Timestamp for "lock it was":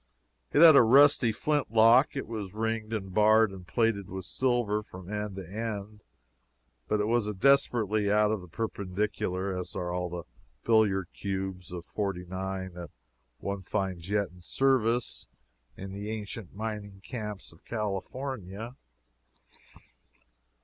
1.69-2.55